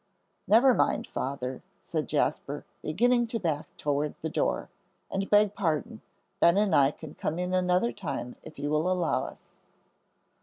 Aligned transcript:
"Never 0.47 0.73
mind, 0.73 1.05
Father," 1.05 1.61
said 1.79 2.09
Jasper, 2.09 2.65
beginning 2.81 3.27
to 3.27 3.39
back 3.39 3.67
toward 3.77 4.15
the 4.23 4.29
door, 4.31 4.67
"and 5.11 5.29
beg 5.29 5.53
pardon, 5.53 6.01
Ben 6.39 6.57
and 6.57 6.73
I 6.73 6.89
can 6.89 7.13
come 7.13 7.37
in 7.37 7.53
another 7.53 7.91
time 7.91 8.33
if 8.41 8.57
you 8.57 8.71
will 8.71 8.91
allow 8.91 9.25
us." 9.25 9.49